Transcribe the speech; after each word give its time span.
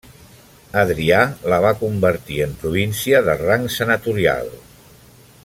Adrià 0.83 1.19
la 1.53 1.59
va 1.65 1.73
convertir 1.81 2.39
en 2.47 2.57
província 2.65 3.21
de 3.29 3.37
rang 3.45 3.69
senatorial. 3.77 4.53